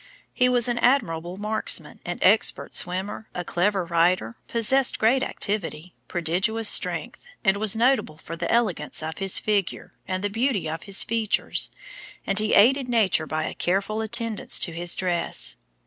[0.33, 6.67] He was an admirable marksman, an expert swimmer, a clever rider, possessed great activity, prodigious
[6.67, 11.03] strength, and was notable for the elegance of his figure, and the beauty of his
[11.03, 11.69] features,
[12.25, 15.55] and he aided Nature by a careful attendance to his dress.